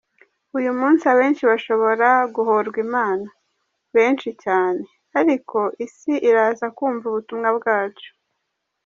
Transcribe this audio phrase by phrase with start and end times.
[0.57, 3.27] Uyu munsi abenshi bashobora guhorwa Imana,
[3.95, 4.81] benshi cyane,
[5.19, 8.09] ariko Isi iraza kumva ubutumwa bwacu.